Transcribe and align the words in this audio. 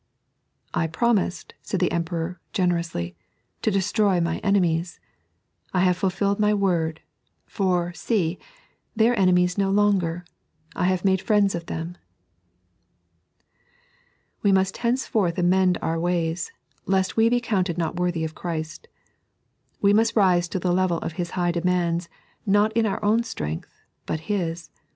"I 0.73 0.87
promised," 0.87 1.53
said 1.61 1.79
the 1.79 1.91
Emperor, 1.91 2.39
generously," 2.53 3.15
to 3.61 3.69
destroy 3.69 4.19
my 4.19 4.39
enemies. 4.39 4.99
I 5.75 5.81
have 5.81 5.95
fulfilled 5.95 6.39
my 6.39 6.55
word; 6.55 7.01
for, 7.45 7.93
see, 7.93 8.39
they 8.95 9.11
are 9.11 9.13
enemies 9.13 9.59
no 9.59 9.69
longer; 9.69 10.25
I 10.75 10.85
have 10.85 11.05
made 11.05 11.21
friends 11.21 11.53
of 11.53 11.67
them." 11.67 11.97
We 14.41 14.51
must 14.51 14.77
henceforth 14.77 15.37
amend 15.37 15.77
our 15.83 15.99
ways, 15.99 16.51
lest 16.87 17.15
we 17.15 17.29
be 17.29 17.39
counted 17.39 17.77
not 17.77 17.97
worthy 17.99 18.23
of 18.23 18.33
Christ. 18.33 18.87
"We 19.81 19.93
must 19.93 20.15
rise 20.15 20.47
to 20.47 20.57
the 20.57 20.73
level 20.73 20.97
of 20.97 21.13
Hib 21.13 21.27
high 21.27 21.51
demands, 21.51 22.09
not 22.43 22.73
in 22.73 22.87
our 22.87 23.05
own 23.05 23.21
strength, 23.21 23.83
but 24.07 24.21
His. 24.21 24.71